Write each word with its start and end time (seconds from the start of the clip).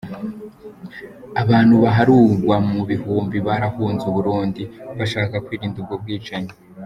Abantu 1.41 1.75
baharugwa 1.83 2.55
mu 2.71 2.81
bihumbi 2.89 3.37
barahunze 3.47 4.03
u 4.11 4.13
Burundi, 4.17 4.63
bashaka 4.97 5.35
kwirinda 5.45 5.77
ubwo 5.81 5.95
bwicanyi. 6.01 6.51